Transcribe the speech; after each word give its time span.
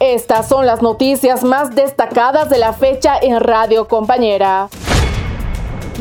Estas 0.00 0.48
son 0.48 0.64
las 0.64 0.80
noticias 0.80 1.44
más 1.44 1.74
destacadas 1.74 2.48
de 2.48 2.56
la 2.56 2.72
fecha 2.72 3.18
en 3.20 3.38
Radio 3.38 3.86
Compañera. 3.86 4.70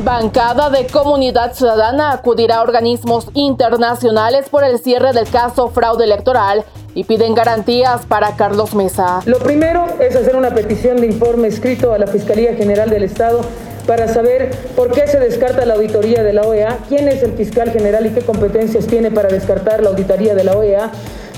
Bancada 0.05 0.69
de 0.69 0.87
Comunidad 0.87 1.53
Ciudadana 1.53 2.13
acudirá 2.13 2.59
a 2.59 2.61
organismos 2.61 3.27
internacionales 3.33 4.47
por 4.47 4.63
el 4.63 4.79
cierre 4.79 5.11
del 5.11 5.29
caso 5.29 5.67
fraude 5.67 6.05
electoral 6.05 6.63
y 6.95 7.03
piden 7.03 7.35
garantías 7.35 8.05
para 8.05 8.37
Carlos 8.37 8.73
Mesa. 8.73 9.19
Lo 9.25 9.39
primero 9.39 9.85
es 9.99 10.15
hacer 10.15 10.37
una 10.37 10.51
petición 10.51 11.01
de 11.01 11.07
informe 11.07 11.49
escrito 11.49 11.91
a 11.91 11.97
la 11.97 12.07
Fiscalía 12.07 12.55
General 12.55 12.89
del 12.89 13.03
Estado 13.03 13.41
para 13.85 14.07
saber 14.07 14.51
por 14.77 14.93
qué 14.93 15.07
se 15.07 15.19
descarta 15.19 15.65
la 15.65 15.73
auditoría 15.73 16.23
de 16.23 16.31
la 16.31 16.43
OEA, 16.43 16.77
quién 16.87 17.09
es 17.09 17.21
el 17.21 17.33
fiscal 17.33 17.69
general 17.71 18.05
y 18.05 18.11
qué 18.11 18.21
competencias 18.21 18.87
tiene 18.87 19.11
para 19.11 19.27
descartar 19.27 19.83
la 19.83 19.89
auditoría 19.89 20.35
de 20.35 20.45
la 20.45 20.53
OEA. 20.53 20.89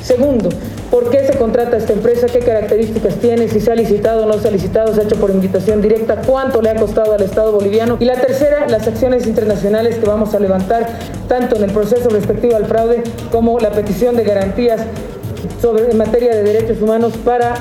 Segundo, 0.02 0.50
¿Por 0.92 1.10
qué 1.10 1.26
se 1.26 1.38
contrata 1.38 1.78
esta 1.78 1.94
empresa? 1.94 2.28
¿Qué 2.28 2.40
características 2.40 3.16
tiene? 3.16 3.48
Si 3.48 3.62
se 3.62 3.72
ha 3.72 3.76
licitado 3.76 4.26
o 4.26 4.26
no 4.26 4.34
se 4.34 4.50
ha 4.50 4.52
licitado, 4.52 4.94
se 4.94 5.00
ha 5.00 5.04
hecho 5.06 5.16
por 5.16 5.30
invitación 5.30 5.82
directa, 5.82 6.18
cuánto 6.28 6.62
le 6.62 6.70
ha 6.70 6.76
costado 6.76 7.14
al 7.14 7.22
Estado 7.22 7.54
boliviano. 7.54 7.96
Y 8.02 8.04
la 8.04 8.16
tercera, 8.16 8.68
las 8.68 8.86
acciones 8.86 9.26
internacionales 9.26 9.96
que 9.96 10.06
vamos 10.06 10.36
a 10.36 10.40
levantar, 10.40 10.90
tanto 11.30 11.56
en 11.56 11.64
el 11.64 11.72
proceso 11.72 12.10
respectivo 12.10 12.58
al 12.58 12.66
fraude 12.66 13.04
como 13.32 13.58
la 13.58 13.72
petición 13.72 14.18
de 14.18 14.26
garantías 14.26 14.82
sobre, 15.62 15.90
en 15.90 15.98
materia 15.98 16.36
de 16.36 16.44
derechos 16.44 16.82
humanos 16.82 17.14
para 17.24 17.54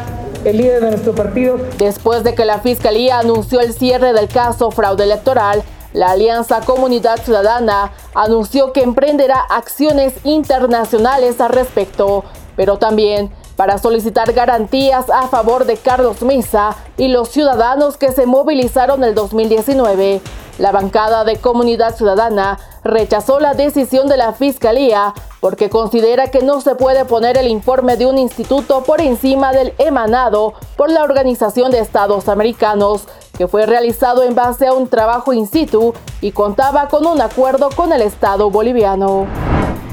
el 0.45 0.57
líder 0.57 0.83
de 0.83 0.91
nuestro 0.91 1.15
partido. 1.15 1.57
Después 1.79 2.25
de 2.25 2.35
que 2.35 2.45
la 2.45 2.59
Fiscalía 2.59 3.21
anunció 3.21 3.61
el 3.61 3.73
cierre 3.75 4.13
del 4.13 4.27
caso 4.27 4.73
fraude 4.73 5.05
electoral, 5.05 5.63
la 5.93 6.11
Alianza 6.11 6.61
Comunidad 6.61 7.23
Ciudadana 7.23 7.93
anunció 8.15 8.73
que 8.73 8.83
emprenderá 8.83 9.41
acciones 9.41 10.15
internacionales 10.25 11.41
al 11.41 11.51
respecto 11.51 12.25
pero 12.61 12.77
también 12.77 13.31
para 13.57 13.79
solicitar 13.79 14.35
garantías 14.35 15.09
a 15.09 15.29
favor 15.29 15.65
de 15.65 15.79
Carlos 15.79 16.21
Misa 16.21 16.77
y 16.99 17.09
los 17.09 17.31
ciudadanos 17.31 17.97
que 17.97 18.13
se 18.13 18.27
movilizaron 18.27 19.03
el 19.03 19.15
2019. 19.15 20.21
La 20.59 20.71
bancada 20.71 21.25
de 21.25 21.37
Comunidad 21.37 21.97
Ciudadana 21.97 22.59
rechazó 22.85 23.41
la 23.41 23.55
decisión 23.55 24.09
de 24.09 24.19
la 24.19 24.35
Fiscalía 24.35 25.15
porque 25.41 25.71
considera 25.71 26.31
que 26.31 26.43
no 26.43 26.61
se 26.61 26.75
puede 26.75 27.05
poner 27.05 27.37
el 27.37 27.49
informe 27.49 27.97
de 27.97 28.07
un 28.07 28.19
instituto 28.19 28.83
por 28.85 29.01
encima 29.01 29.53
del 29.53 29.73
emanado 29.79 30.55
por 30.77 30.91
la 30.91 31.03
Organización 31.03 31.71
de 31.71 31.81
Estados 31.81 32.29
Americanos, 32.29 33.05
que 33.37 33.49
fue 33.49 33.67
realizado 33.67 34.23
en 34.23 34.35
base 34.35 34.67
a 34.67 34.75
un 34.75 34.89
trabajo 34.89 35.33
in 35.33 35.47
situ 35.47 35.95
y 36.21 36.33
contaba 36.33 36.89
con 36.89 37.07
un 37.07 37.21
acuerdo 37.21 37.71
con 37.75 37.93
el 37.93 38.03
Estado 38.03 38.51
boliviano. 38.51 39.27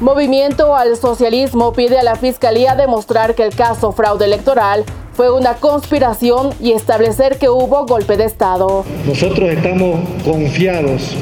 Movimiento 0.02 0.75
al 0.75 0.95
Socialismo 0.95 1.73
pide 1.73 1.98
a 1.98 2.03
la 2.03 2.16
Fiscalía 2.16 2.75
demostrar 2.75 3.34
que 3.34 3.44
el 3.44 3.56
caso 3.56 3.94
fraude 3.94 4.25
electoral 4.25 4.86
fue 5.14 5.31
una 5.31 5.56
conspiración 5.56 6.53
y 6.59 6.73
establecer 6.73 7.40
que 7.40 7.50
hubo 7.50 7.88
golpe 7.88 8.18
de 8.18 8.25
Estado. 8.25 8.86
Nosotros 9.08 9.50
estamos 9.50 10.00
confiados 10.23 11.16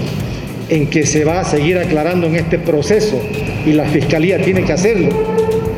en 0.70 0.90
que 0.90 1.06
se 1.06 1.26
va 1.26 1.42
a 1.42 1.44
seguir 1.44 1.78
aclarando 1.78 2.28
en 2.28 2.36
este 2.36 2.60
proceso 2.60 3.20
y 3.66 3.74
la 3.74 3.86
Fiscalía 3.86 4.42
tiene 4.42 4.64
que 4.64 4.74
hacerlo, 4.74 5.10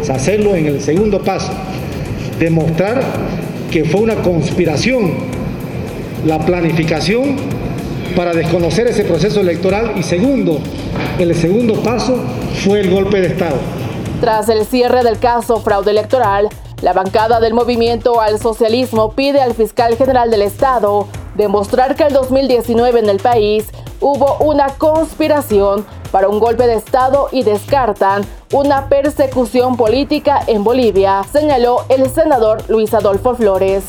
hacerlo 0.10 0.56
en 0.56 0.68
el 0.68 0.82
segundo 0.82 1.22
paso, 1.22 1.52
demostrar 2.40 3.02
que 3.72 3.84
fue 3.84 4.02
una 4.02 4.16
conspiración 4.16 5.38
la 6.26 6.40
planificación 6.40 7.36
para 8.16 8.34
desconocer 8.34 8.88
ese 8.88 9.04
proceso 9.04 9.42
electoral 9.42 9.94
y 9.96 10.04
segundo, 10.04 10.60
el 11.20 11.36
segundo 11.36 11.76
paso 11.84 12.18
fue 12.66 12.82
el 12.82 12.90
golpe 12.90 13.22
de 13.22 13.28
Estado. 13.28 13.58
Tras 14.20 14.50
el 14.50 14.66
cierre 14.66 15.04
del 15.04 15.20
caso 15.20 15.62
fraude 15.62 15.92
electoral, 15.92 16.50
la 16.82 16.94
bancada 16.94 17.40
del 17.40 17.54
movimiento 17.54 18.20
al 18.20 18.40
socialismo 18.40 19.12
pide 19.12 19.42
al 19.42 19.54
fiscal 19.54 19.96
general 19.96 20.32
del 20.32 20.42
Estado 20.42 21.08
demostrar 21.36 21.96
que 21.96 22.04
el 22.04 22.14
2019 22.14 23.00
en 23.00 23.10
el 23.10 23.18
país 23.18 23.66
hubo 24.02 24.38
una 24.40 24.68
conspiración 24.78 25.86
para 26.12 26.30
un 26.30 26.40
golpe 26.40 26.68
de 26.68 26.76
Estado 26.76 27.30
y 27.32 27.44
descartan 27.44 28.24
una 28.54 28.88
persecución 28.90 29.78
política 29.78 30.40
en 30.48 30.64
Bolivia, 30.64 31.24
señaló 31.32 31.84
el 31.90 32.10
senador 32.10 32.64
Luis 32.70 32.94
Adolfo 32.94 33.36
Flores. 33.36 33.84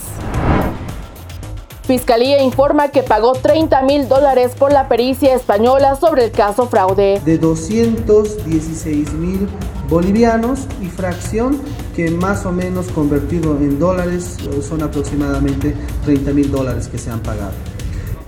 Fiscalía 1.88 2.42
informa 2.42 2.88
que 2.88 3.02
pagó 3.02 3.32
30 3.32 3.80
mil 3.80 4.08
dólares 4.08 4.52
por 4.58 4.72
la 4.72 4.88
pericia 4.88 5.34
española 5.34 5.96
sobre 5.96 6.24
el 6.24 6.32
caso 6.32 6.68
fraude. 6.68 7.18
De 7.24 7.38
216 7.38 9.14
mil 9.14 9.48
bolivianos 9.88 10.66
y 10.82 10.86
fracción 10.88 11.62
que 11.96 12.10
más 12.10 12.44
o 12.44 12.52
menos 12.52 12.88
convertido 12.88 13.56
en 13.56 13.78
dólares 13.78 14.36
son 14.60 14.82
aproximadamente 14.82 15.74
30 16.04 16.30
mil 16.32 16.50
dólares 16.50 16.88
que 16.88 16.98
se 16.98 17.10
han 17.10 17.20
pagado. 17.20 17.54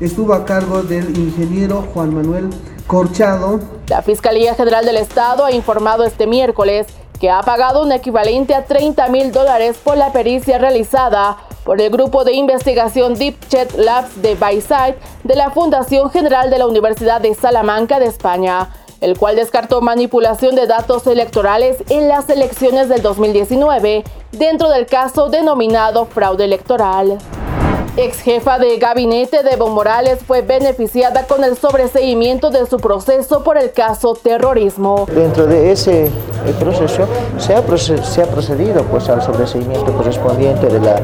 Estuvo 0.00 0.32
a 0.32 0.46
cargo 0.46 0.82
del 0.82 1.14
ingeniero 1.18 1.84
Juan 1.92 2.14
Manuel 2.14 2.48
Corchado. 2.86 3.60
La 3.88 4.00
Fiscalía 4.00 4.54
General 4.54 4.82
del 4.82 4.96
Estado 4.96 5.44
ha 5.44 5.52
informado 5.52 6.04
este 6.04 6.26
miércoles 6.26 6.86
que 7.20 7.28
ha 7.28 7.42
pagado 7.42 7.82
un 7.82 7.92
equivalente 7.92 8.54
a 8.54 8.64
30 8.64 9.08
mil 9.08 9.30
dólares 9.30 9.76
por 9.84 9.98
la 9.98 10.10
pericia 10.10 10.56
realizada 10.56 11.36
por 11.64 11.82
el 11.82 11.90
grupo 11.90 12.24
de 12.24 12.32
investigación 12.32 13.12
Deep 13.12 13.46
Chat 13.48 13.74
Labs 13.74 14.22
de 14.22 14.36
Bayside 14.36 14.96
de 15.22 15.36
la 15.36 15.50
Fundación 15.50 16.10
General 16.10 16.48
de 16.48 16.58
la 16.58 16.66
Universidad 16.66 17.20
de 17.20 17.34
Salamanca 17.34 17.98
de 17.98 18.06
España, 18.06 18.70
el 19.02 19.18
cual 19.18 19.36
descartó 19.36 19.82
manipulación 19.82 20.54
de 20.54 20.66
datos 20.66 21.06
electorales 21.06 21.76
en 21.90 22.08
las 22.08 22.30
elecciones 22.30 22.88
del 22.88 23.02
2019 23.02 24.04
dentro 24.32 24.70
del 24.70 24.86
caso 24.86 25.28
denominado 25.28 26.06
fraude 26.06 26.46
electoral. 26.46 27.18
Ex 27.96 28.20
jefa 28.20 28.58
de 28.58 28.78
gabinete 28.78 29.42
de 29.42 29.50
Evo 29.50 29.68
Morales 29.68 30.20
fue 30.24 30.42
beneficiada 30.42 31.26
con 31.26 31.42
el 31.42 31.56
sobreseimiento 31.56 32.50
de 32.50 32.64
su 32.66 32.76
proceso 32.76 33.42
por 33.42 33.58
el 33.58 33.72
caso 33.72 34.14
terrorismo. 34.14 35.06
Dentro 35.12 35.46
de 35.46 35.72
ese 35.72 36.06
eh, 36.06 36.10
proceso 36.60 37.08
se 37.36 37.54
ha, 37.54 37.62
procedido 37.62 38.84
pues, 38.84 39.08
al 39.08 39.20
sobreseimiento 39.22 39.92
correspondiente 39.92 40.68
de 40.68 40.78
la 40.78 41.00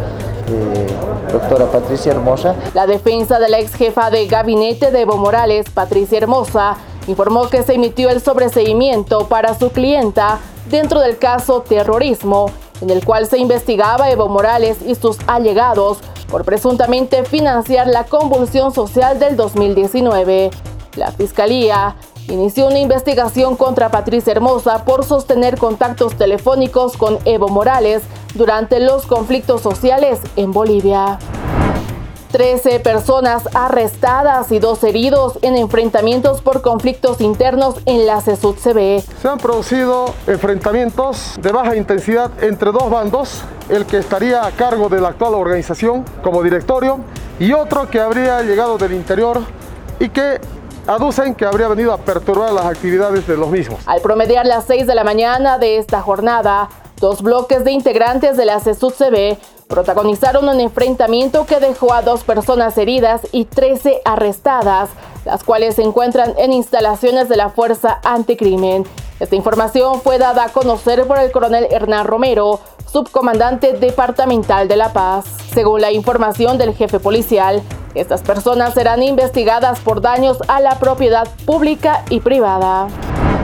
doctora 1.32 1.66
Patricia 1.66 2.12
Hermosa. 2.12 2.54
La 2.72 2.86
defensa 2.86 3.41
de 3.41 3.48
la 3.48 3.58
ex 3.58 3.75
jefa 3.75 4.10
de 4.10 4.26
gabinete 4.28 4.92
de 4.92 5.00
Evo 5.00 5.16
Morales, 5.16 5.66
Patricia 5.69 6.19
Hermosa, 6.19 6.76
informó 7.08 7.48
que 7.48 7.64
se 7.64 7.75
emitió 7.75 8.10
el 8.10 8.20
sobreseimiento 8.20 9.26
para 9.26 9.58
su 9.58 9.70
clienta 9.70 10.38
dentro 10.70 11.00
del 11.00 11.19
caso 11.19 11.62
terrorismo, 11.62 12.50
en 12.80 12.91
el 12.91 13.04
cual 13.04 13.26
se 13.26 13.38
investigaba 13.38 14.10
Evo 14.10 14.28
Morales 14.28 14.78
y 14.86 14.94
sus 14.94 15.19
allegados 15.26 15.98
por 16.31 16.44
presuntamente 16.44 17.25
financiar 17.25 17.87
la 17.87 18.04
convulsión 18.04 18.72
social 18.72 19.19
del 19.19 19.37
2019. 19.37 20.50
La 20.97 21.12
Fiscalía 21.12 21.97
inició 22.28 22.66
una 22.66 22.78
investigación 22.78 23.56
contra 23.56 23.91
Patricia 23.91 24.32
Hermosa 24.32 24.84
por 24.84 25.04
sostener 25.04 25.59
contactos 25.59 26.16
telefónicos 26.16 26.97
con 26.97 27.19
Evo 27.25 27.48
Morales 27.48 28.03
durante 28.34 28.81
los 28.81 29.06
conflictos 29.06 29.60
sociales 29.60 30.20
en 30.37 30.53
Bolivia. 30.53 31.19
13 32.32 32.81
personas 32.81 33.44
arrestadas 33.54 34.53
y 34.53 34.58
dos 34.58 34.82
heridos 34.84 35.38
en 35.43 35.56
enfrentamientos 35.56 36.43
por 36.43 36.60
conflictos 36.60 37.20
internos 37.20 37.76
en 37.87 38.04
la 38.04 38.20
CESUD-CB. 38.20 39.03
Se 39.22 39.28
han 39.28 39.38
producido 39.38 40.12
enfrentamientos 40.26 41.37
de 41.41 41.53
baja 41.53 41.76
intensidad 41.76 42.31
entre 42.43 42.72
dos 42.72 42.91
bandos, 42.91 43.43
el 43.69 43.87
que 43.87 43.99
estaría 43.99 44.47
a 44.47 44.50
cargo 44.53 44.88
de 44.88 45.00
la 45.00 45.09
actual 45.09 45.34
organización 45.34 46.04
como 46.22 46.43
directorio 46.43 47.00
y 47.38 47.53
otro 47.53 47.91
que 47.91 48.00
habría 48.00 48.43
llegado 48.43 48.78
del 48.78 48.93
interior 48.93 49.41
y 49.99 50.09
que 50.09 50.41
aducen 50.87 51.34
que 51.34 51.44
habría 51.44 51.69
venido 51.69 51.93
a 51.93 51.99
perturbar 51.99 52.53
las 52.53 52.66
actividades 52.66 53.26
de 53.26 53.37
los 53.37 53.50
mismos. 53.50 53.81
Al 53.87 54.00
promediar 54.00 54.47
las 54.47 54.65
6 54.66 54.87
de 54.87 54.94
la 54.94 55.05
mañana 55.05 55.59
de 55.59 55.78
esta 55.78 56.00
jornada, 56.00 56.69
Dos 56.99 57.21
bloques 57.21 57.62
de 57.62 57.72
integrantes 57.72 58.38
de 58.38 58.47
la 58.47 58.59
CESUD-CB 58.59 59.37
protagonizaron 59.69 60.49
un 60.49 60.61
enfrentamiento 60.61 61.44
que 61.44 61.61
dejó 61.61 61.93
a 61.93 62.00
dos 62.00 62.25
personas 62.25 62.79
heridas 62.79 63.20
y 63.32 63.44
13 63.44 64.00
arrestadas, 64.06 64.88
las 65.26 65.44
cuales 65.44 65.75
se 65.75 65.82
encuentran 65.82 66.32
en 66.38 66.55
instalaciones 66.55 67.29
de 67.29 67.37
la 67.37 67.50
Fuerza 67.50 68.00
Anticrimen. 68.02 68.85
Esta 69.20 69.37
información 69.37 70.00
fue 70.00 70.17
dada 70.17 70.44
a 70.44 70.49
conocer 70.49 71.06
por 71.06 71.19
el 71.19 71.31
coronel 71.32 71.69
Hernán 71.70 72.06
Romero, 72.06 72.61
subcomandante 72.91 73.73
departamental 73.75 74.69
de 74.69 74.77
La 74.77 74.93
Paz. 74.93 75.25
Según 75.53 75.81
la 75.81 75.93
información 75.93 76.59
del 76.59 76.75
jefe 76.75 77.00
policial, 77.00 77.62
estas 77.94 78.23
personas 78.23 78.75
serán 78.75 79.03
investigadas 79.03 79.81
por 79.81 80.00
daños 80.00 80.38
a 80.49 80.61
la 80.61 80.79
propiedad 80.79 81.27
pública 81.44 82.05
y 82.11 82.21
privada. 82.21 82.88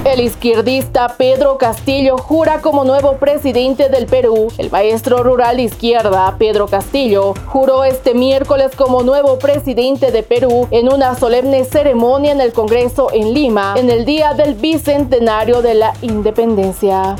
El 0.05 0.21
izquierdista 0.21 1.15
Pedro 1.17 1.59
Castillo 1.59 2.19
jura 2.19 2.61
como 2.61 2.83
nuevo 2.83 3.19
presidente 3.19 3.89
del 3.89 4.07
Perú. 4.07 4.49
El 4.59 4.69
maestro 4.69 5.23
rural 5.23 5.59
de 5.59 5.63
izquierda, 5.63 6.35
Pedro 6.39 6.67
Castillo, 6.67 7.35
juró 7.47 7.85
este 7.85 8.13
miércoles 8.13 8.73
como 8.77 9.05
nuevo 9.05 9.39
presidente 9.39 10.11
de 10.11 10.25
Perú 10.25 10.67
en 10.73 10.93
una 10.93 11.15
solemne 11.15 11.65
ceremonia 11.65 12.33
en 12.33 12.41
el 12.41 12.53
Congreso 12.53 13.11
en 13.13 13.33
Lima, 13.33 13.75
en 13.77 13.91
el 13.91 14.05
día 14.05 14.35
del 14.35 14.55
bicentenario 14.55 15.63
de 15.63 15.75
la 15.75 15.93
independencia. 16.03 17.15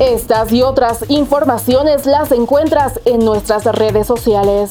Estas 0.00 0.52
y 0.52 0.62
otras 0.62 1.04
informaciones 1.08 2.06
las 2.06 2.30
encuentras 2.30 3.00
en 3.04 3.24
nuestras 3.24 3.64
redes 3.64 4.06
sociales. 4.06 4.70